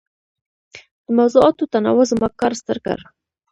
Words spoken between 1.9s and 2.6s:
زما کار